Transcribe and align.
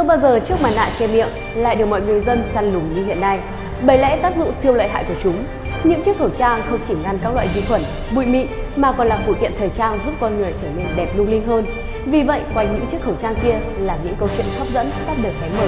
Chưa 0.00 0.06
bao 0.06 0.18
giờ 0.18 0.40
chiếc 0.48 0.54
mặt 0.62 0.70
nạ 0.76 0.88
che 0.98 1.06
miệng 1.06 1.28
lại 1.54 1.76
được 1.76 1.86
mọi 1.86 2.00
người 2.00 2.20
dân 2.20 2.42
săn 2.54 2.72
lùng 2.72 2.94
như 2.94 3.04
hiện 3.04 3.20
nay. 3.20 3.38
Bởi 3.86 3.98
lẽ 3.98 4.18
tác 4.22 4.36
dụng 4.36 4.52
siêu 4.62 4.74
lợi 4.74 4.88
hại 4.88 5.04
của 5.08 5.14
chúng. 5.22 5.44
Những 5.84 6.02
chiếc 6.02 6.18
khẩu 6.18 6.28
trang 6.28 6.62
không 6.70 6.78
chỉ 6.88 6.94
ngăn 7.02 7.18
các 7.22 7.34
loại 7.34 7.48
vi 7.54 7.60
khuẩn, 7.68 7.82
bụi 8.14 8.26
mịn 8.26 8.46
mà 8.76 8.92
còn 8.92 9.06
là 9.06 9.18
phụ 9.26 9.34
kiện 9.40 9.52
thời 9.58 9.68
trang 9.68 9.98
giúp 10.06 10.14
con 10.20 10.38
người 10.38 10.52
trở 10.62 10.68
nên 10.76 10.86
đẹp 10.96 11.08
lung 11.16 11.30
linh 11.30 11.46
hơn. 11.46 11.66
Vì 12.04 12.22
vậy, 12.22 12.40
quanh 12.54 12.74
những 12.74 12.86
chiếc 12.86 13.02
khẩu 13.02 13.14
trang 13.22 13.34
kia 13.42 13.58
là 13.78 13.98
những 14.04 14.14
câu 14.18 14.28
chuyện 14.36 14.46
hấp 14.58 14.68
dẫn 14.68 14.90
sắp 15.06 15.16
được 15.22 15.32
hé 15.40 15.48
mở. 15.58 15.66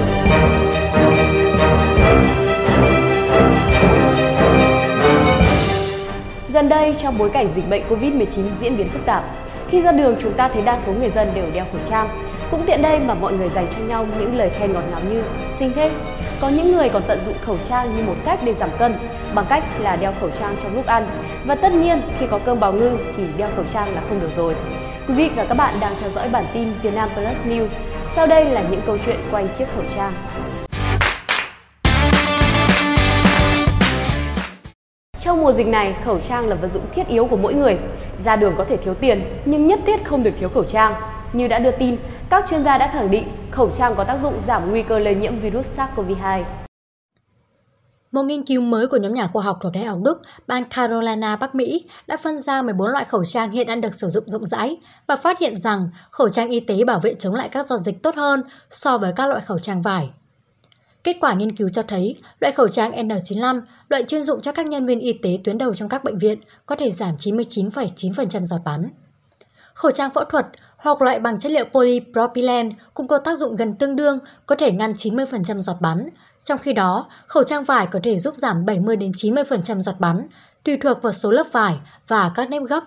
Gần 6.53 6.69
đây, 6.69 6.95
trong 7.03 7.19
bối 7.19 7.31
cảnh 7.31 7.49
dịch 7.57 7.69
bệnh 7.69 7.83
Covid-19 7.89 8.27
diễn 8.61 8.77
biến 8.77 8.89
phức 8.89 9.07
tạp, 9.07 9.25
khi 9.69 9.83
ra 9.83 9.93
đường 9.93 10.17
chúng 10.23 10.33
ta 10.33 10.49
thấy 10.49 10.63
đa 10.63 10.79
số 10.87 10.93
người 10.93 11.11
dân 11.15 11.29
đều 11.35 11.45
đeo 11.55 11.65
khẩu 11.73 11.81
trang. 11.91 12.09
Cũng 12.53 12.65
tiện 12.67 12.83
đây 12.83 13.01
mà 13.01 13.15
mọi 13.15 13.33
người 13.33 13.49
dành 13.55 13.67
cho 13.73 13.79
nhau 13.79 14.07
những 14.19 14.37
lời 14.37 14.51
khen 14.51 14.73
ngọt 14.73 14.83
ngào 14.91 15.01
như 15.11 15.23
xinh 15.59 15.73
thế. 15.75 15.91
Có 16.41 16.49
những 16.49 16.73
người 16.73 16.89
còn 16.89 17.03
tận 17.07 17.19
dụng 17.27 17.35
khẩu 17.45 17.57
trang 17.69 17.97
như 17.97 18.03
một 18.03 18.15
cách 18.25 18.39
để 18.45 18.55
giảm 18.55 18.71
cân 18.79 18.95
bằng 19.35 19.45
cách 19.49 19.65
là 19.81 19.97
đeo 19.97 20.13
khẩu 20.21 20.31
trang 20.41 20.57
trong 20.63 20.75
lúc 20.75 20.87
ăn. 20.87 21.07
Và 21.47 21.55
tất 21.55 21.73
nhiên 21.73 22.01
khi 22.19 22.27
có 22.31 22.39
cơm 22.45 22.61
bào 22.61 22.73
ngư 22.73 22.91
thì 23.17 23.23
đeo 23.37 23.49
khẩu 23.57 23.65
trang 23.75 23.95
là 23.95 24.01
không 24.09 24.21
được 24.21 24.31
rồi. 24.37 24.55
Quý 25.09 25.15
vị 25.15 25.31
và 25.37 25.45
các 25.45 25.55
bạn 25.55 25.75
đang 25.81 25.93
theo 26.01 26.11
dõi 26.11 26.29
bản 26.33 26.45
tin 26.55 26.69
Vietnam 26.83 27.09
Plus 27.15 27.37
News. 27.49 27.69
Sau 28.17 28.27
đây 28.27 28.45
là 28.45 28.63
những 28.71 28.81
câu 28.87 28.99
chuyện 29.07 29.17
quanh 29.31 29.49
chiếc 29.59 29.67
khẩu 29.75 29.85
trang. 29.97 30.13
Trong 35.21 35.43
mùa 35.43 35.53
dịch 35.53 35.67
này, 35.67 35.95
khẩu 36.05 36.19
trang 36.29 36.49
là 36.49 36.55
vật 36.55 36.69
dụng 36.75 36.85
thiết 36.95 37.09
yếu 37.09 37.27
của 37.27 37.37
mỗi 37.37 37.55
người. 37.55 37.79
Ra 38.25 38.37
đường 38.37 38.55
có 38.59 38.65
thể 38.65 38.77
thiếu 38.77 38.95
tiền, 38.95 39.25
nhưng 39.45 39.67
nhất 39.67 39.81
thiết 39.87 40.05
không 40.05 40.23
được 40.23 40.33
thiếu 40.41 40.49
khẩu 40.49 40.65
trang. 40.65 40.95
Như 41.33 41.49
đã 41.49 41.59
đưa 41.59 41.71
tin, 41.79 41.97
các 42.31 42.45
chuyên 42.51 42.65
gia 42.65 42.79
đã 42.79 42.91
khẳng 42.93 43.11
định 43.11 43.29
khẩu 43.51 43.71
trang 43.79 43.95
có 43.97 44.05
tác 44.05 44.19
dụng 44.23 44.43
giảm 44.47 44.71
nguy 44.71 44.83
cơ 44.89 44.99
lây 44.99 45.15
nhiễm 45.15 45.41
virus 45.41 45.67
SARS-CoV-2. 45.77 46.45
Một 48.13 48.23
nghiên 48.23 48.43
cứu 48.43 48.61
mới 48.61 48.87
của 48.87 48.97
nhóm 48.97 49.15
nhà 49.15 49.27
khoa 49.27 49.43
học 49.43 49.59
thuộc 49.63 49.73
Đại 49.73 49.85
học 49.85 49.99
Đức, 50.05 50.23
bang 50.47 50.65
Carolina, 50.65 51.37
Bắc 51.37 51.55
Mỹ 51.55 51.85
đã 52.07 52.17
phân 52.17 52.41
ra 52.41 52.63
14 52.63 52.89
loại 52.89 53.05
khẩu 53.05 53.25
trang 53.25 53.51
hiện 53.51 53.67
đang 53.67 53.81
được 53.81 53.95
sử 53.95 54.09
dụng 54.09 54.25
rộng 54.27 54.47
rãi 54.47 54.77
và 55.07 55.17
phát 55.17 55.39
hiện 55.39 55.57
rằng 55.57 55.89
khẩu 56.11 56.29
trang 56.29 56.51
y 56.51 56.61
tế 56.61 56.85
bảo 56.85 57.01
vệ 57.01 57.15
chống 57.15 57.35
lại 57.35 57.49
các 57.49 57.67
giọt 57.67 57.79
dịch 57.79 58.03
tốt 58.03 58.15
hơn 58.15 58.43
so 58.71 58.99
với 58.99 59.13
các 59.17 59.27
loại 59.27 59.41
khẩu 59.41 59.59
trang 59.59 59.83
vải. 59.83 60.11
Kết 61.05 61.17
quả 61.21 61.35
nghiên 61.35 61.57
cứu 61.57 61.69
cho 61.69 61.83
thấy, 61.83 62.17
loại 62.41 62.53
khẩu 62.53 62.69
trang 62.69 62.93
N95, 62.93 63.61
loại 63.89 64.03
chuyên 64.03 64.23
dụng 64.23 64.41
cho 64.41 64.53
các 64.53 64.67
nhân 64.67 64.87
viên 64.87 65.01
y 65.01 65.13
tế 65.13 65.39
tuyến 65.45 65.59
đầu 65.59 65.75
trong 65.75 65.89
các 65.89 66.05
bệnh 66.05 66.19
viện, 66.19 66.39
có 66.67 66.77
thể 66.77 66.91
giảm 66.91 67.15
99,9% 67.15 68.45
giọt 68.45 68.61
bắn. 68.65 68.89
Khẩu 69.75 69.91
trang 69.91 70.11
phẫu 70.11 70.25
thuật 70.25 70.47
hoặc 70.83 71.03
loại 71.03 71.21
bằng 71.21 71.39
chất 71.39 71.53
liệu 71.53 71.65
polypropylene 71.65 72.71
cũng 72.95 73.09
có 73.09 73.19
tác 73.19 73.39
dụng 73.39 73.57
gần 73.57 73.75
tương 73.75 73.97
đương, 73.97 74.19
có 74.47 74.55
thể 74.55 74.73
ngăn 74.73 74.93
90% 74.93 75.59
giọt 75.59 75.77
bắn. 75.81 76.09
Trong 76.45 76.59
khi 76.59 76.73
đó, 76.73 77.07
khẩu 77.27 77.43
trang 77.43 77.65
vải 77.65 77.87
có 77.87 78.01
thể 78.03 78.19
giúp 78.19 78.37
giảm 78.37 78.67
70 78.67 78.97
đến 78.97 79.11
90% 79.11 79.81
giọt 79.81 79.95
bắn, 79.99 80.29
tùy 80.65 80.77
thuộc 80.83 81.03
vào 81.03 81.13
số 81.13 81.31
lớp 81.31 81.47
vải 81.53 81.79
và 82.09 82.33
các 82.35 82.51
nếp 82.51 82.63
gấp. 82.63 82.85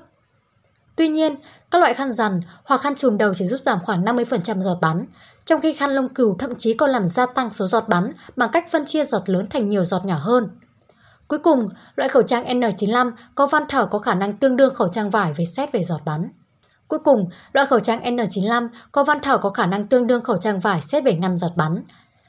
Tuy 0.95 1.07
nhiên, 1.07 1.35
các 1.71 1.81
loại 1.81 1.93
khăn 1.93 2.11
rằn 2.11 2.41
hoặc 2.65 2.81
khăn 2.81 2.95
trùm 2.95 3.17
đầu 3.17 3.33
chỉ 3.33 3.45
giúp 3.45 3.59
giảm 3.65 3.79
khoảng 3.79 4.05
50% 4.05 4.61
giọt 4.61 4.77
bắn, 4.81 5.05
trong 5.45 5.61
khi 5.61 5.73
khăn 5.73 5.91
lông 5.91 6.13
cừu 6.13 6.35
thậm 6.39 6.55
chí 6.57 6.73
còn 6.73 6.89
làm 6.89 7.05
gia 7.05 7.25
tăng 7.25 7.51
số 7.51 7.67
giọt 7.67 7.83
bắn 7.87 8.11
bằng 8.35 8.49
cách 8.49 8.71
phân 8.71 8.85
chia 8.85 9.03
giọt 9.03 9.29
lớn 9.29 9.47
thành 9.49 9.69
nhiều 9.69 9.83
giọt 9.83 10.05
nhỏ 10.05 10.17
hơn. 10.21 10.49
Cuối 11.27 11.39
cùng, 11.39 11.69
loại 11.95 12.09
khẩu 12.09 12.23
trang 12.23 12.45
N95 12.45 13.11
có 13.35 13.47
van 13.47 13.63
thở 13.69 13.85
có 13.85 13.99
khả 13.99 14.15
năng 14.15 14.31
tương 14.31 14.55
đương 14.55 14.75
khẩu 14.75 14.87
trang 14.87 15.09
vải 15.09 15.33
về 15.33 15.45
xét 15.45 15.71
về 15.71 15.83
giọt 15.83 16.01
bắn. 16.05 16.29
Cuối 16.87 16.99
cùng, 16.99 17.29
loại 17.53 17.67
khẩu 17.67 17.79
trang 17.79 18.01
N95 18.01 18.67
có 18.91 19.03
van 19.03 19.19
thở 19.19 19.37
có 19.37 19.49
khả 19.49 19.65
năng 19.65 19.87
tương 19.87 20.07
đương 20.07 20.23
khẩu 20.23 20.37
trang 20.37 20.59
vải 20.59 20.81
xét 20.81 21.03
về 21.03 21.13
ngăn 21.13 21.37
giọt 21.37 21.51
bắn. 21.55 21.83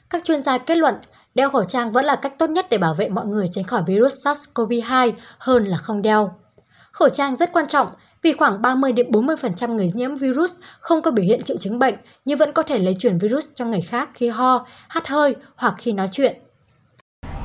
Các 0.09 0.23
chuyên 0.23 0.41
gia 0.41 0.57
kết 0.57 0.77
luận, 0.77 0.95
đeo 1.35 1.49
khẩu 1.49 1.63
trang 1.63 1.91
vẫn 1.91 2.05
là 2.05 2.15
cách 2.15 2.33
tốt 2.37 2.49
nhất 2.49 2.65
để 2.69 2.77
bảo 2.77 2.93
vệ 2.93 3.09
mọi 3.09 3.25
người 3.25 3.45
tránh 3.51 3.63
khỏi 3.63 3.83
virus 3.87 4.27
SARS-CoV-2 4.27 5.11
hơn 5.39 5.65
là 5.65 5.77
không 5.77 6.01
đeo. 6.01 6.33
Khẩu 6.91 7.09
trang 7.09 7.35
rất 7.35 7.53
quan 7.53 7.67
trọng 7.67 7.87
vì 8.21 8.33
khoảng 8.33 8.61
30 8.61 8.91
đến 8.91 9.11
40% 9.11 9.73
người 9.73 9.87
nhiễm 9.93 10.15
virus 10.15 10.55
không 10.79 11.01
có 11.01 11.11
biểu 11.11 11.25
hiện 11.25 11.41
triệu 11.43 11.57
chứng 11.57 11.79
bệnh 11.79 11.95
nhưng 12.25 12.37
vẫn 12.37 12.51
có 12.53 12.63
thể 12.63 12.79
lây 12.79 12.95
truyền 12.99 13.17
virus 13.17 13.47
cho 13.55 13.65
người 13.65 13.81
khác 13.81 14.09
khi 14.13 14.29
ho, 14.29 14.65
hắt 14.89 15.07
hơi 15.07 15.35
hoặc 15.55 15.75
khi 15.77 15.91
nói 15.93 16.07
chuyện. 16.11 16.41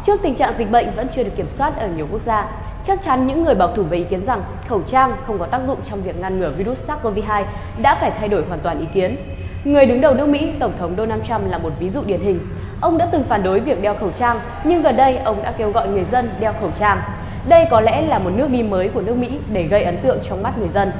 Trước 0.06 0.20
tình 0.22 0.37
trạng 0.37 0.54
dịch 0.58 0.70
bệnh 0.70 0.97
vẫn 0.97 1.08
chưa 1.16 1.22
được 1.22 1.32
kiểm 1.37 1.48
soát 1.58 1.72
ở 1.78 1.88
nhiều 1.97 2.06
quốc 2.12 2.20
gia, 2.26 2.72
chắc 2.87 3.04
chắn 3.04 3.26
những 3.26 3.44
người 3.44 3.54
bảo 3.54 3.72
thủ 3.76 3.82
về 3.82 3.98
ý 3.98 4.04
kiến 4.10 4.26
rằng 4.26 4.43
khẩu 4.69 4.82
trang 4.82 5.16
không 5.26 5.38
có 5.38 5.47
tác 5.47 5.60
dụng 5.66 5.78
trong 5.91 6.03
việc 6.03 6.19
ngăn 6.19 6.41
ngừa 6.41 6.50
virus 6.50 6.78
SARS-CoV-2 6.87 7.44
đã 7.82 7.98
phải 8.00 8.12
thay 8.19 8.28
đổi 8.28 8.44
hoàn 8.48 8.60
toàn 8.60 8.81
ý 8.81 8.87
kiến. 8.94 9.16
Người 9.65 9.87
đứng 9.87 10.00
đầu 10.00 10.15
nước 10.15 10.28
Mỹ, 10.28 10.53
Tổng 10.60 10.72
thống 10.78 10.94
Donald 10.97 11.22
Trump 11.28 11.50
là 11.50 11.59
một 11.59 11.72
ví 11.81 11.91
dụ 11.91 12.03
điển 12.04 12.20
hình. 12.20 12.41
Ông 12.81 12.98
đã 12.98 13.09
từng 13.12 13.25
phản 13.28 13.43
đối 13.43 13.60
việc 13.60 13.82
đeo 13.82 13.94
khẩu 13.94 14.10
trang, 14.19 14.41
nhưng 14.65 14.82
gần 14.82 14.97
đây 14.97 15.16
ông 15.16 15.43
đã 15.43 15.54
kêu 15.59 15.70
gọi 15.70 15.88
người 15.88 16.04
dân 16.12 16.31
đeo 16.41 16.53
khẩu 16.60 16.70
trang. 16.78 16.98
Đây 17.48 17.66
có 17.70 17.81
lẽ 17.81 18.03
là 18.03 18.19
một 18.19 18.31
nước 18.31 18.48
đi 18.50 18.62
mới 18.62 18.88
của 18.88 19.00
nước 19.00 19.14
Mỹ 19.14 19.28
để 19.53 19.62
gây 19.62 19.84
ấn 19.84 19.99
tượng 20.03 20.19
trong 20.28 20.43
mắt 20.43 20.59
người 20.59 20.69
dân. 20.75 20.93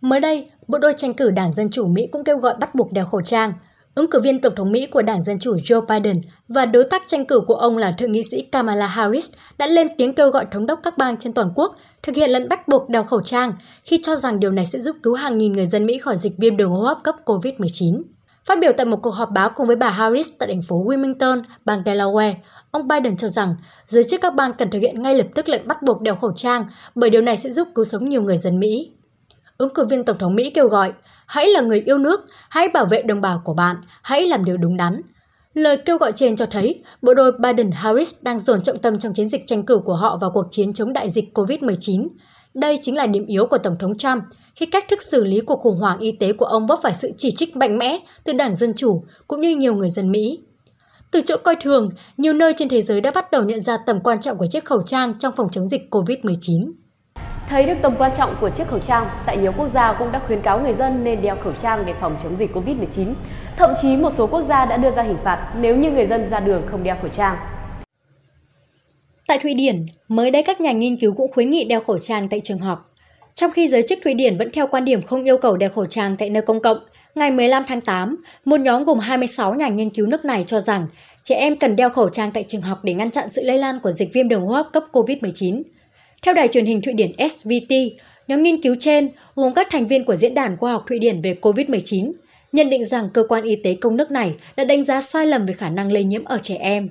Mới 0.00 0.20
đây, 0.20 0.50
bộ 0.68 0.78
đôi 0.78 0.92
tranh 0.96 1.14
cử 1.14 1.30
Đảng 1.30 1.52
Dân 1.52 1.66
Chủ 1.70 1.88
Mỹ 1.88 2.08
cũng 2.12 2.24
kêu 2.24 2.36
gọi 2.36 2.54
bắt 2.60 2.74
buộc 2.74 2.92
đeo 2.92 3.04
khẩu 3.04 3.22
trang. 3.22 3.52
Ứng 3.94 4.10
cử 4.10 4.20
viên 4.20 4.40
Tổng 4.40 4.54
thống 4.54 4.72
Mỹ 4.72 4.86
của 4.86 5.02
Đảng 5.02 5.22
Dân 5.22 5.38
Chủ 5.38 5.56
Joe 5.56 5.86
Biden 5.86 6.20
và 6.48 6.66
đối 6.66 6.84
tác 6.84 7.02
tranh 7.06 7.26
cử 7.26 7.40
của 7.46 7.54
ông 7.54 7.78
là 7.78 7.92
Thượng 7.92 8.12
nghị 8.12 8.22
sĩ 8.30 8.42
Kamala 8.42 8.86
Harris 8.86 9.30
đã 9.58 9.66
lên 9.66 9.86
tiếng 9.98 10.14
kêu 10.14 10.30
gọi 10.30 10.46
thống 10.50 10.66
đốc 10.66 10.80
các 10.82 10.98
bang 10.98 11.16
trên 11.16 11.32
toàn 11.32 11.50
quốc 11.54 11.76
thực 12.02 12.16
hiện 12.16 12.30
lệnh 12.30 12.48
bắt 12.48 12.68
buộc 12.68 12.88
đeo 12.88 13.04
khẩu 13.04 13.22
trang 13.22 13.52
khi 13.84 14.00
cho 14.02 14.16
rằng 14.16 14.40
điều 14.40 14.50
này 14.50 14.66
sẽ 14.66 14.78
giúp 14.78 14.96
cứu 15.02 15.14
hàng 15.14 15.38
nghìn 15.38 15.52
người 15.52 15.66
dân 15.66 15.86
Mỹ 15.86 15.98
khỏi 15.98 16.16
dịch 16.16 16.32
viêm 16.38 16.56
đường 16.56 16.70
hô 16.70 16.80
hấp 16.80 16.98
cấp 17.04 17.14
COVID-19. 17.24 18.02
Phát 18.44 18.58
biểu 18.60 18.72
tại 18.76 18.86
một 18.86 18.98
cuộc 19.02 19.10
họp 19.10 19.30
báo 19.30 19.50
cùng 19.56 19.66
với 19.66 19.76
bà 19.76 19.90
Harris 19.90 20.32
tại 20.38 20.48
thành 20.48 20.62
phố 20.62 20.84
Wilmington, 20.84 21.42
bang 21.64 21.82
Delaware, 21.82 22.34
ông 22.70 22.88
Biden 22.88 23.16
cho 23.16 23.28
rằng 23.28 23.56
giới 23.86 24.04
chức 24.04 24.20
các 24.20 24.34
bang 24.34 24.52
cần 24.52 24.70
thực 24.70 24.78
hiện 24.78 25.02
ngay 25.02 25.14
lập 25.14 25.26
tức 25.34 25.48
lệnh 25.48 25.68
bắt 25.68 25.82
buộc 25.82 26.00
đeo 26.00 26.14
khẩu 26.14 26.32
trang 26.32 26.64
bởi 26.94 27.10
điều 27.10 27.22
này 27.22 27.36
sẽ 27.36 27.50
giúp 27.50 27.68
cứu 27.74 27.84
sống 27.84 28.04
nhiều 28.04 28.22
người 28.22 28.36
dân 28.36 28.60
Mỹ. 28.60 28.90
Ứng 29.62 29.74
cử 29.74 29.84
viên 29.84 30.04
Tổng 30.04 30.18
thống 30.18 30.34
Mỹ 30.34 30.50
kêu 30.50 30.68
gọi, 30.68 30.92
hãy 31.26 31.48
là 31.48 31.60
người 31.60 31.80
yêu 31.80 31.98
nước, 31.98 32.20
hãy 32.50 32.68
bảo 32.68 32.86
vệ 32.86 33.02
đồng 33.02 33.20
bào 33.20 33.42
của 33.44 33.54
bạn, 33.54 33.76
hãy 34.02 34.26
làm 34.26 34.44
điều 34.44 34.56
đúng 34.56 34.76
đắn. 34.76 35.02
Lời 35.54 35.76
kêu 35.76 35.98
gọi 35.98 36.12
trên 36.12 36.36
cho 36.36 36.46
thấy 36.46 36.82
bộ 37.02 37.14
đôi 37.14 37.32
Biden-Harris 37.32 38.12
đang 38.22 38.38
dồn 38.38 38.62
trọng 38.62 38.78
tâm 38.78 38.98
trong 38.98 39.12
chiến 39.14 39.28
dịch 39.28 39.46
tranh 39.46 39.62
cử 39.62 39.80
của 39.84 39.94
họ 39.94 40.18
vào 40.20 40.30
cuộc 40.34 40.46
chiến 40.50 40.72
chống 40.72 40.92
đại 40.92 41.10
dịch 41.10 41.38
COVID-19. 41.38 42.08
Đây 42.54 42.78
chính 42.82 42.96
là 42.96 43.06
điểm 43.06 43.26
yếu 43.26 43.46
của 43.46 43.58
Tổng 43.58 43.76
thống 43.78 43.98
Trump 43.98 44.22
khi 44.54 44.66
cách 44.66 44.84
thức 44.90 45.02
xử 45.02 45.24
lý 45.24 45.40
cuộc 45.40 45.60
khủng 45.60 45.78
hoảng 45.78 45.98
y 45.98 46.12
tế 46.12 46.32
của 46.32 46.46
ông 46.46 46.66
vấp 46.66 46.78
phải 46.82 46.94
sự 46.94 47.10
chỉ 47.16 47.30
trích 47.30 47.56
mạnh 47.56 47.78
mẽ 47.78 47.98
từ 48.24 48.32
Đảng 48.32 48.54
Dân 48.54 48.72
Chủ 48.74 49.04
cũng 49.28 49.40
như 49.40 49.56
nhiều 49.56 49.74
người 49.74 49.90
dân 49.90 50.10
Mỹ. 50.10 50.38
Từ 51.10 51.20
chỗ 51.20 51.36
coi 51.44 51.56
thường, 51.62 51.90
nhiều 52.16 52.32
nơi 52.32 52.52
trên 52.56 52.68
thế 52.68 52.82
giới 52.82 53.00
đã 53.00 53.10
bắt 53.10 53.30
đầu 53.30 53.42
nhận 53.42 53.60
ra 53.60 53.76
tầm 53.86 54.00
quan 54.00 54.20
trọng 54.20 54.38
của 54.38 54.46
chiếc 54.46 54.64
khẩu 54.64 54.82
trang 54.82 55.14
trong 55.18 55.32
phòng 55.36 55.48
chống 55.52 55.66
dịch 55.66 55.82
COVID-19. 55.90 56.72
Thấy 57.52 57.66
được 57.66 57.74
tầm 57.82 57.94
quan 57.98 58.12
trọng 58.18 58.36
của 58.40 58.50
chiếc 58.50 58.68
khẩu 58.68 58.78
trang, 58.78 59.10
tại 59.26 59.36
nhiều 59.36 59.52
quốc 59.58 59.68
gia 59.74 59.92
cũng 59.98 60.12
đã 60.12 60.20
khuyến 60.26 60.42
cáo 60.42 60.60
người 60.60 60.74
dân 60.78 61.04
nên 61.04 61.22
đeo 61.22 61.36
khẩu 61.44 61.52
trang 61.62 61.86
để 61.86 61.92
phòng 62.00 62.16
chống 62.22 62.36
dịch 62.38 62.50
Covid-19. 62.54 63.14
Thậm 63.56 63.74
chí 63.82 63.96
một 63.96 64.12
số 64.18 64.26
quốc 64.26 64.44
gia 64.48 64.64
đã 64.64 64.76
đưa 64.76 64.90
ra 64.90 65.02
hình 65.02 65.16
phạt 65.24 65.52
nếu 65.60 65.76
như 65.76 65.90
người 65.90 66.06
dân 66.06 66.30
ra 66.30 66.40
đường 66.40 66.62
không 66.70 66.82
đeo 66.82 66.96
khẩu 67.02 67.10
trang. 67.16 67.36
Tại 69.26 69.38
Thụy 69.38 69.54
Điển, 69.54 69.86
mới 70.08 70.30
đây 70.30 70.42
các 70.42 70.60
nhà 70.60 70.72
nghiên 70.72 70.96
cứu 70.96 71.14
cũng 71.16 71.32
khuyến 71.32 71.50
nghị 71.50 71.64
đeo 71.64 71.80
khẩu 71.80 71.98
trang 71.98 72.28
tại 72.28 72.40
trường 72.44 72.58
học. 72.58 72.90
Trong 73.34 73.50
khi 73.50 73.68
giới 73.68 73.82
chức 73.82 73.98
Thụy 74.04 74.14
Điển 74.14 74.36
vẫn 74.36 74.48
theo 74.52 74.66
quan 74.66 74.84
điểm 74.84 75.02
không 75.02 75.24
yêu 75.24 75.38
cầu 75.38 75.56
đeo 75.56 75.70
khẩu 75.70 75.86
trang 75.86 76.16
tại 76.16 76.30
nơi 76.30 76.42
công 76.42 76.62
cộng, 76.62 76.78
ngày 77.14 77.30
15 77.30 77.62
tháng 77.68 77.80
8, 77.80 78.16
một 78.44 78.60
nhóm 78.60 78.84
gồm 78.84 78.98
26 78.98 79.54
nhà 79.54 79.68
nghiên 79.68 79.90
cứu 79.90 80.06
nước 80.06 80.24
này 80.24 80.44
cho 80.46 80.60
rằng 80.60 80.86
trẻ 81.22 81.34
em 81.34 81.56
cần 81.56 81.76
đeo 81.76 81.90
khẩu 81.90 82.08
trang 82.08 82.30
tại 82.30 82.44
trường 82.48 82.62
học 82.62 82.78
để 82.82 82.94
ngăn 82.94 83.10
chặn 83.10 83.28
sự 83.28 83.42
lây 83.44 83.58
lan 83.58 83.80
của 83.82 83.90
dịch 83.90 84.08
viêm 84.12 84.28
đường 84.28 84.46
hô 84.46 84.54
hấp 84.54 84.66
cấp 84.72 84.84
COVID-19. 84.92 85.62
Theo 86.22 86.34
đài 86.34 86.48
truyền 86.48 86.66
hình 86.66 86.80
Thụy 86.80 86.92
Điển 86.92 87.12
SVT, 87.30 87.74
nhóm 88.28 88.42
nghiên 88.42 88.62
cứu 88.62 88.74
trên 88.80 89.10
gồm 89.34 89.54
các 89.54 89.68
thành 89.70 89.86
viên 89.86 90.04
của 90.04 90.16
Diễn 90.16 90.34
đàn 90.34 90.56
Khoa 90.56 90.72
học 90.72 90.84
Thụy 90.88 90.98
Điển 90.98 91.20
về 91.20 91.36
COVID-19, 91.40 92.12
nhận 92.52 92.70
định 92.70 92.84
rằng 92.84 93.08
cơ 93.14 93.24
quan 93.28 93.44
y 93.44 93.56
tế 93.56 93.74
công 93.74 93.96
nước 93.96 94.10
này 94.10 94.34
đã 94.56 94.64
đánh 94.64 94.82
giá 94.82 95.00
sai 95.00 95.26
lầm 95.26 95.46
về 95.46 95.54
khả 95.54 95.68
năng 95.68 95.92
lây 95.92 96.04
nhiễm 96.04 96.24
ở 96.24 96.38
trẻ 96.42 96.56
em. 96.56 96.90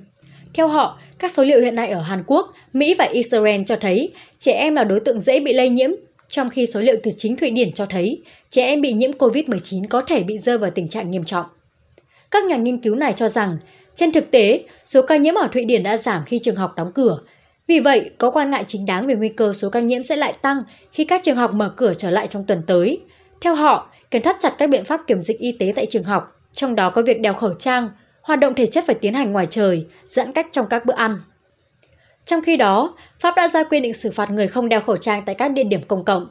Theo 0.54 0.68
họ, 0.68 0.98
các 1.18 1.32
số 1.32 1.44
liệu 1.44 1.60
hiện 1.60 1.74
nay 1.74 1.90
ở 1.90 2.00
Hàn 2.00 2.22
Quốc, 2.26 2.54
Mỹ 2.72 2.94
và 2.98 3.04
Israel 3.04 3.62
cho 3.66 3.76
thấy 3.76 4.12
trẻ 4.38 4.52
em 4.52 4.74
là 4.74 4.84
đối 4.84 5.00
tượng 5.00 5.20
dễ 5.20 5.40
bị 5.40 5.52
lây 5.52 5.68
nhiễm, 5.68 5.90
trong 6.28 6.50
khi 6.50 6.66
số 6.66 6.80
liệu 6.80 6.96
từ 7.02 7.10
chính 7.16 7.36
Thụy 7.36 7.50
Điển 7.50 7.72
cho 7.72 7.86
thấy 7.86 8.18
trẻ 8.50 8.66
em 8.66 8.80
bị 8.80 8.92
nhiễm 8.92 9.10
COVID-19 9.10 9.86
có 9.88 10.00
thể 10.00 10.22
bị 10.22 10.38
rơi 10.38 10.58
vào 10.58 10.70
tình 10.70 10.88
trạng 10.88 11.10
nghiêm 11.10 11.24
trọng. 11.24 11.46
Các 12.30 12.44
nhà 12.44 12.56
nghiên 12.56 12.78
cứu 12.78 12.94
này 12.94 13.12
cho 13.12 13.28
rằng, 13.28 13.58
trên 13.94 14.12
thực 14.12 14.30
tế, 14.30 14.62
số 14.84 15.02
ca 15.02 15.16
nhiễm 15.16 15.34
ở 15.34 15.48
Thụy 15.52 15.64
Điển 15.64 15.82
đã 15.82 15.96
giảm 15.96 16.24
khi 16.24 16.38
trường 16.38 16.56
học 16.56 16.72
đóng 16.76 16.92
cửa, 16.94 17.18
vì 17.68 17.80
vậy, 17.80 18.10
có 18.18 18.30
quan 18.30 18.50
ngại 18.50 18.64
chính 18.66 18.86
đáng 18.86 19.06
về 19.06 19.14
nguy 19.14 19.28
cơ 19.28 19.52
số 19.52 19.70
ca 19.70 19.80
nhiễm 19.80 20.02
sẽ 20.02 20.16
lại 20.16 20.34
tăng 20.42 20.62
khi 20.92 21.04
các 21.04 21.22
trường 21.22 21.36
học 21.36 21.54
mở 21.54 21.74
cửa 21.76 21.92
trở 21.94 22.10
lại 22.10 22.26
trong 22.26 22.44
tuần 22.44 22.62
tới. 22.66 23.00
Theo 23.40 23.54
họ, 23.54 23.92
cần 24.10 24.22
thắt 24.22 24.36
chặt 24.38 24.54
các 24.58 24.70
biện 24.70 24.84
pháp 24.84 25.00
kiểm 25.06 25.20
dịch 25.20 25.38
y 25.38 25.52
tế 25.52 25.72
tại 25.76 25.86
trường 25.86 26.04
học, 26.04 26.36
trong 26.52 26.74
đó 26.74 26.90
có 26.90 27.02
việc 27.02 27.20
đeo 27.20 27.34
khẩu 27.34 27.54
trang, 27.54 27.88
hoạt 28.22 28.38
động 28.38 28.54
thể 28.54 28.66
chất 28.66 28.84
phải 28.86 28.94
tiến 28.94 29.14
hành 29.14 29.32
ngoài 29.32 29.46
trời, 29.50 29.86
giãn 30.04 30.32
cách 30.32 30.46
trong 30.50 30.66
các 30.66 30.86
bữa 30.86 30.94
ăn. 30.94 31.18
Trong 32.24 32.42
khi 32.42 32.56
đó, 32.56 32.94
Pháp 33.20 33.34
đã 33.36 33.48
ra 33.48 33.64
quy 33.64 33.80
định 33.80 33.94
xử 33.94 34.10
phạt 34.10 34.30
người 34.30 34.48
không 34.48 34.68
đeo 34.68 34.80
khẩu 34.80 34.96
trang 34.96 35.22
tại 35.26 35.34
các 35.34 35.48
địa 35.48 35.64
điểm 35.64 35.82
công 35.82 36.04
cộng. 36.04 36.26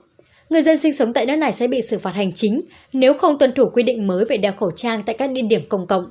Người 0.49 0.61
dân 0.61 0.77
sinh 0.77 0.93
sống 0.93 1.13
tại 1.13 1.25
nước 1.25 1.35
này 1.35 1.51
sẽ 1.51 1.67
bị 1.67 1.81
xử 1.81 1.99
phạt 1.99 2.15
hành 2.15 2.31
chính 2.33 2.61
nếu 2.93 3.13
không 3.13 3.37
tuân 3.37 3.53
thủ 3.53 3.69
quy 3.73 3.83
định 3.83 4.07
mới 4.07 4.25
về 4.25 4.37
đeo 4.37 4.53
khẩu 4.53 4.71
trang 4.71 5.03
tại 5.05 5.15
các 5.19 5.31
địa 5.31 5.41
điểm 5.41 5.61
công 5.69 5.87
cộng. 5.87 6.05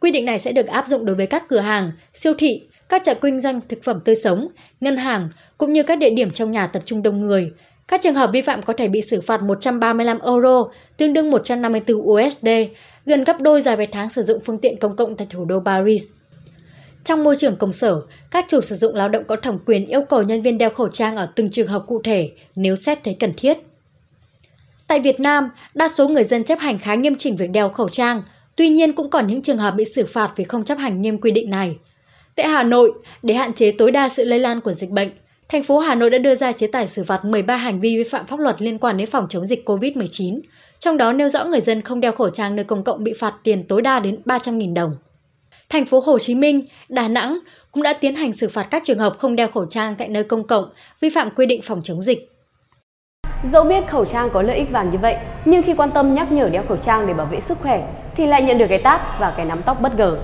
Quy 0.00 0.10
định 0.10 0.24
này 0.24 0.38
sẽ 0.38 0.52
được 0.52 0.66
áp 0.66 0.86
dụng 0.86 1.04
đối 1.04 1.16
với 1.16 1.26
các 1.26 1.48
cửa 1.48 1.60
hàng, 1.60 1.92
siêu 2.12 2.34
thị, 2.38 2.62
các 2.88 3.02
chợ 3.04 3.14
kinh 3.14 3.40
doanh 3.40 3.60
thực 3.68 3.82
phẩm 3.82 4.00
tươi 4.04 4.14
sống, 4.14 4.48
ngân 4.80 4.96
hàng 4.96 5.28
cũng 5.58 5.72
như 5.72 5.82
các 5.82 5.98
địa 5.98 6.10
điểm 6.10 6.30
trong 6.30 6.52
nhà 6.52 6.66
tập 6.66 6.82
trung 6.84 7.02
đông 7.02 7.20
người. 7.20 7.52
Các 7.88 8.00
trường 8.02 8.14
hợp 8.14 8.30
vi 8.32 8.40
phạm 8.40 8.62
có 8.62 8.72
thể 8.72 8.88
bị 8.88 9.00
xử 9.00 9.20
phạt 9.20 9.42
135 9.42 10.18
euro, 10.18 10.64
tương 10.96 11.12
đương 11.12 11.30
154 11.30 11.96
USD, 12.10 12.48
gần 13.06 13.24
gấp 13.24 13.40
đôi 13.40 13.62
giá 13.62 13.76
vé 13.76 13.86
tháng 13.86 14.08
sử 14.08 14.22
dụng 14.22 14.40
phương 14.44 14.58
tiện 14.58 14.78
công 14.80 14.96
cộng 14.96 15.16
tại 15.16 15.26
thủ 15.30 15.44
đô 15.44 15.60
Paris. 15.64 16.02
Trong 17.04 17.24
môi 17.24 17.36
trường 17.36 17.56
công 17.56 17.72
sở, 17.72 18.00
các 18.30 18.44
chủ 18.48 18.60
sử 18.60 18.74
dụng 18.74 18.94
lao 18.94 19.08
động 19.08 19.24
có 19.24 19.36
thẩm 19.36 19.58
quyền 19.66 19.86
yêu 19.86 20.02
cầu 20.02 20.22
nhân 20.22 20.42
viên 20.42 20.58
đeo 20.58 20.70
khẩu 20.70 20.88
trang 20.88 21.16
ở 21.16 21.28
từng 21.34 21.50
trường 21.50 21.66
hợp 21.66 21.84
cụ 21.86 22.00
thể 22.04 22.32
nếu 22.56 22.76
xét 22.76 23.04
thấy 23.04 23.16
cần 23.20 23.30
thiết. 23.36 23.58
Tại 24.86 25.00
Việt 25.00 25.20
Nam, 25.20 25.50
đa 25.74 25.88
số 25.88 26.08
người 26.08 26.24
dân 26.24 26.44
chấp 26.44 26.58
hành 26.58 26.78
khá 26.78 26.94
nghiêm 26.94 27.16
chỉnh 27.16 27.36
việc 27.36 27.50
đeo 27.50 27.68
khẩu 27.68 27.88
trang, 27.88 28.22
tuy 28.56 28.68
nhiên 28.68 28.92
cũng 28.92 29.10
còn 29.10 29.26
những 29.26 29.42
trường 29.42 29.58
hợp 29.58 29.70
bị 29.70 29.84
xử 29.84 30.06
phạt 30.06 30.32
vì 30.36 30.44
không 30.44 30.64
chấp 30.64 30.78
hành 30.78 31.02
nghiêm 31.02 31.20
quy 31.20 31.30
định 31.30 31.50
này. 31.50 31.76
Tại 32.36 32.48
Hà 32.48 32.62
Nội, 32.62 32.92
để 33.22 33.34
hạn 33.34 33.52
chế 33.52 33.70
tối 33.70 33.90
đa 33.90 34.08
sự 34.08 34.24
lây 34.24 34.38
lan 34.38 34.60
của 34.60 34.72
dịch 34.72 34.90
bệnh, 34.90 35.10
thành 35.48 35.62
phố 35.62 35.78
Hà 35.78 35.94
Nội 35.94 36.10
đã 36.10 36.18
đưa 36.18 36.34
ra 36.34 36.52
chế 36.52 36.66
tài 36.66 36.88
xử 36.88 37.04
phạt 37.04 37.24
13 37.24 37.56
hành 37.56 37.80
vi 37.80 37.96
vi 37.96 38.04
phạm 38.04 38.26
pháp 38.26 38.38
luật 38.38 38.62
liên 38.62 38.78
quan 38.78 38.96
đến 38.96 39.10
phòng 39.10 39.26
chống 39.28 39.44
dịch 39.44 39.68
COVID-19, 39.68 40.40
trong 40.78 40.96
đó 40.96 41.12
nêu 41.12 41.28
rõ 41.28 41.44
người 41.44 41.60
dân 41.60 41.80
không 41.80 42.00
đeo 42.00 42.12
khẩu 42.12 42.30
trang 42.30 42.56
nơi 42.56 42.64
công 42.64 42.84
cộng 42.84 43.04
bị 43.04 43.12
phạt 43.18 43.34
tiền 43.42 43.64
tối 43.68 43.82
đa 43.82 44.00
đến 44.00 44.18
300.000 44.24 44.74
đồng. 44.74 44.90
Thành 45.68 45.84
phố 45.84 46.00
Hồ 46.06 46.18
Chí 46.18 46.34
Minh, 46.34 46.62
Đà 46.88 47.08
Nẵng 47.08 47.38
cũng 47.72 47.82
đã 47.82 47.92
tiến 47.92 48.14
hành 48.14 48.32
xử 48.32 48.48
phạt 48.48 48.66
các 48.70 48.82
trường 48.84 48.98
hợp 48.98 49.18
không 49.18 49.36
đeo 49.36 49.48
khẩu 49.48 49.66
trang 49.66 49.94
tại 49.98 50.08
nơi 50.08 50.24
công 50.24 50.46
cộng, 50.46 50.64
vi 51.00 51.08
phạm 51.08 51.30
quy 51.36 51.46
định 51.46 51.62
phòng 51.62 51.80
chống 51.84 52.02
dịch. 52.02 52.32
Dẫu 53.52 53.64
biết 53.64 53.84
khẩu 53.90 54.04
trang 54.04 54.30
có 54.32 54.42
lợi 54.42 54.56
ích 54.56 54.70
vàng 54.70 54.90
như 54.92 54.98
vậy, 55.02 55.16
nhưng 55.44 55.62
khi 55.62 55.74
quan 55.76 55.90
tâm 55.94 56.14
nhắc 56.14 56.32
nhở 56.32 56.48
đeo 56.48 56.64
khẩu 56.68 56.76
trang 56.76 57.06
để 57.06 57.14
bảo 57.14 57.28
vệ 57.32 57.40
sức 57.48 57.58
khỏe 57.62 57.88
thì 58.16 58.26
lại 58.26 58.42
nhận 58.42 58.58
được 58.58 58.66
cái 58.68 58.80
tát 58.84 59.00
và 59.20 59.34
cái 59.36 59.46
nắm 59.46 59.62
tóc 59.62 59.80
bất 59.80 59.96
ngờ. 59.96 60.18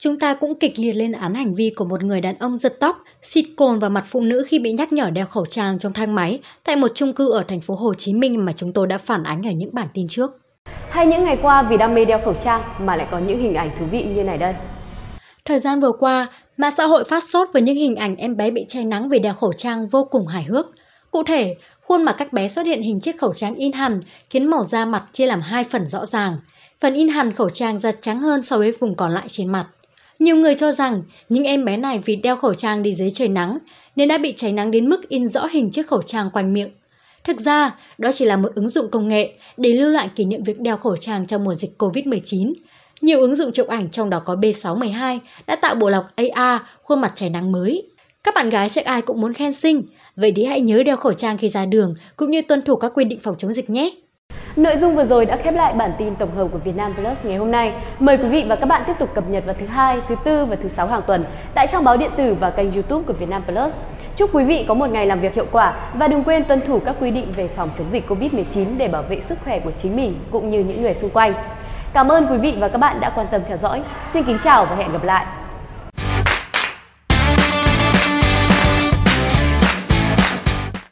Chúng 0.00 0.18
ta 0.18 0.34
cũng 0.34 0.58
kịch 0.58 0.72
liệt 0.78 0.92
lên 0.92 1.12
án 1.12 1.34
hành 1.34 1.54
vi 1.54 1.70
của 1.76 1.84
một 1.84 2.02
người 2.02 2.20
đàn 2.20 2.38
ông 2.38 2.56
giật 2.56 2.76
tóc, 2.80 3.02
xịt 3.22 3.44
cồn 3.56 3.78
vào 3.78 3.90
mặt 3.90 4.04
phụ 4.06 4.20
nữ 4.20 4.44
khi 4.48 4.58
bị 4.58 4.72
nhắc 4.72 4.92
nhở 4.92 5.10
đeo 5.10 5.26
khẩu 5.26 5.46
trang 5.46 5.78
trong 5.78 5.92
thang 5.92 6.14
máy 6.14 6.40
tại 6.64 6.76
một 6.76 6.88
chung 6.94 7.12
cư 7.12 7.30
ở 7.30 7.44
thành 7.48 7.60
phố 7.60 7.74
Hồ 7.74 7.94
Chí 7.94 8.14
Minh 8.14 8.44
mà 8.44 8.52
chúng 8.52 8.72
tôi 8.72 8.86
đã 8.86 8.98
phản 8.98 9.22
ánh 9.22 9.46
ở 9.46 9.50
những 9.50 9.70
bản 9.72 9.86
tin 9.94 10.08
trước. 10.08 10.30
Hay 10.90 11.06
những 11.06 11.24
ngày 11.24 11.38
qua 11.42 11.66
vì 11.70 11.76
đam 11.76 11.94
mê 11.94 12.04
đeo 12.04 12.20
khẩu 12.24 12.34
trang 12.44 12.62
mà 12.80 12.96
lại 12.96 13.08
có 13.10 13.18
những 13.18 13.42
hình 13.42 13.54
ảnh 13.54 13.70
thú 13.78 13.86
vị 13.90 14.02
như 14.02 14.22
này 14.22 14.38
đây. 14.38 14.54
Thời 15.44 15.58
gian 15.58 15.80
vừa 15.80 15.92
qua, 15.92 16.26
mạng 16.56 16.72
xã 16.76 16.86
hội 16.86 17.04
phát 17.04 17.22
sốt 17.24 17.48
với 17.52 17.62
những 17.62 17.76
hình 17.76 17.96
ảnh 17.96 18.16
em 18.16 18.36
bé 18.36 18.50
bị 18.50 18.64
cháy 18.68 18.84
nắng 18.84 19.08
vì 19.08 19.18
đeo 19.18 19.34
khẩu 19.34 19.52
trang 19.52 19.86
vô 19.86 20.04
cùng 20.10 20.26
hài 20.26 20.44
hước. 20.44 20.66
Cụ 21.10 21.22
thể, 21.22 21.54
khuôn 21.80 22.02
mặt 22.02 22.14
các 22.18 22.32
bé 22.32 22.48
xuất 22.48 22.66
hiện 22.66 22.82
hình 22.82 23.00
chiếc 23.00 23.18
khẩu 23.18 23.34
trang 23.34 23.54
in 23.54 23.72
hẳn, 23.72 24.00
khiến 24.30 24.50
màu 24.50 24.64
da 24.64 24.84
mặt 24.84 25.04
chia 25.12 25.26
làm 25.26 25.40
hai 25.40 25.64
phần 25.64 25.86
rõ 25.86 26.06
ràng. 26.06 26.38
Phần 26.80 26.94
in 26.94 27.08
hẳn 27.08 27.32
khẩu 27.32 27.50
trang 27.50 27.78
giật 27.78 27.98
trắng 28.00 28.18
hơn 28.18 28.42
so 28.42 28.58
với 28.58 28.72
vùng 28.80 28.94
còn 28.94 29.12
lại 29.12 29.24
trên 29.28 29.52
mặt. 29.52 29.66
Nhiều 30.18 30.36
người 30.36 30.54
cho 30.54 30.72
rằng 30.72 31.02
những 31.28 31.44
em 31.44 31.64
bé 31.64 31.76
này 31.76 32.00
vì 32.04 32.16
đeo 32.16 32.36
khẩu 32.36 32.54
trang 32.54 32.82
đi 32.82 32.94
dưới 32.94 33.10
trời 33.10 33.28
nắng 33.28 33.58
nên 33.96 34.08
đã 34.08 34.18
bị 34.18 34.32
cháy 34.36 34.52
nắng 34.52 34.70
đến 34.70 34.88
mức 34.88 35.08
in 35.08 35.26
rõ 35.26 35.46
hình 35.46 35.70
chiếc 35.70 35.86
khẩu 35.86 36.02
trang 36.02 36.30
quanh 36.30 36.52
miệng. 36.52 36.70
Thực 37.24 37.40
ra, 37.40 37.76
đó 37.98 38.12
chỉ 38.12 38.24
là 38.24 38.36
một 38.36 38.54
ứng 38.54 38.68
dụng 38.68 38.90
công 38.90 39.08
nghệ 39.08 39.32
để 39.56 39.72
lưu 39.72 39.90
lại 39.90 40.10
kỷ 40.16 40.24
niệm 40.24 40.42
việc 40.42 40.60
đeo 40.60 40.76
khẩu 40.76 40.96
trang 40.96 41.26
trong 41.26 41.44
mùa 41.44 41.54
dịch 41.54 41.70
COVID-19. 41.78 42.52
Nhiều 43.00 43.20
ứng 43.20 43.34
dụng 43.34 43.52
chụp 43.52 43.68
ảnh 43.68 43.88
trong 43.88 44.10
đó 44.10 44.22
có 44.24 44.34
B612 44.34 45.18
đã 45.46 45.56
tạo 45.56 45.74
bộ 45.74 45.88
lọc 45.88 46.04
AR 46.16 46.62
khuôn 46.82 47.00
mặt 47.00 47.12
cháy 47.14 47.30
nắng 47.30 47.52
mới. 47.52 47.82
Các 48.24 48.34
bạn 48.34 48.50
gái 48.50 48.68
chắc 48.68 48.84
ai 48.84 49.02
cũng 49.02 49.20
muốn 49.20 49.32
khen 49.32 49.52
xinh, 49.52 49.82
vậy 50.16 50.32
thì 50.36 50.44
hãy 50.44 50.60
nhớ 50.60 50.82
đeo 50.82 50.96
khẩu 50.96 51.12
trang 51.12 51.38
khi 51.38 51.48
ra 51.48 51.66
đường 51.66 51.94
cũng 52.16 52.30
như 52.30 52.42
tuân 52.42 52.62
thủ 52.62 52.76
các 52.76 52.92
quy 52.94 53.04
định 53.04 53.18
phòng 53.22 53.34
chống 53.38 53.52
dịch 53.52 53.70
nhé. 53.70 53.90
Nội 54.56 54.76
dung 54.76 54.96
vừa 54.96 55.04
rồi 55.04 55.26
đã 55.26 55.36
khép 55.36 55.54
lại 55.54 55.72
bản 55.72 55.92
tin 55.98 56.14
tổng 56.14 56.34
hợp 56.34 56.48
của 56.52 56.58
Vietnam 56.58 56.94
Plus 56.94 57.18
ngày 57.22 57.36
hôm 57.36 57.50
nay. 57.50 57.72
Mời 57.98 58.16
quý 58.16 58.28
vị 58.28 58.44
và 58.48 58.56
các 58.56 58.66
bạn 58.66 58.82
tiếp 58.86 58.92
tục 58.98 59.08
cập 59.14 59.24
nhật 59.28 59.46
vào 59.46 59.54
thứ 59.60 59.66
hai, 59.66 60.00
thứ 60.08 60.14
tư 60.24 60.44
và 60.44 60.56
thứ 60.62 60.68
sáu 60.68 60.86
hàng 60.86 61.02
tuần 61.06 61.24
tại 61.54 61.66
trang 61.66 61.84
báo 61.84 61.96
điện 61.96 62.10
tử 62.16 62.36
và 62.40 62.50
kênh 62.50 62.72
YouTube 62.72 63.04
của 63.06 63.12
Vietnam 63.12 63.42
Plus. 63.42 63.72
Chúc 64.16 64.30
quý 64.32 64.44
vị 64.44 64.64
có 64.68 64.74
một 64.74 64.90
ngày 64.90 65.06
làm 65.06 65.20
việc 65.20 65.34
hiệu 65.34 65.46
quả 65.52 65.74
và 65.94 66.08
đừng 66.08 66.24
quên 66.24 66.44
tuân 66.44 66.60
thủ 66.60 66.78
các 66.78 66.96
quy 67.00 67.10
định 67.10 67.32
về 67.36 67.48
phòng 67.48 67.70
chống 67.78 67.86
dịch 67.92 68.10
Covid-19 68.10 68.64
để 68.78 68.88
bảo 68.88 69.02
vệ 69.02 69.20
sức 69.20 69.38
khỏe 69.44 69.58
của 69.58 69.72
chính 69.82 69.96
mình 69.96 70.14
cũng 70.30 70.50
như 70.50 70.58
những 70.58 70.82
người 70.82 70.94
xung 70.94 71.10
quanh. 71.10 71.34
Cảm 71.92 72.08
ơn 72.08 72.26
quý 72.26 72.38
vị 72.38 72.56
và 72.60 72.68
các 72.68 72.78
bạn 72.78 73.00
đã 73.00 73.10
quan 73.10 73.26
tâm 73.30 73.40
theo 73.48 73.56
dõi. 73.56 73.82
Xin 74.12 74.24
kính 74.24 74.38
chào 74.44 74.64
và 74.64 74.76
hẹn 74.76 74.92
gặp 74.92 75.04
lại. 75.04 75.26